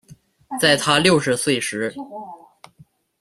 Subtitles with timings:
[0.59, 1.93] 在她六十岁时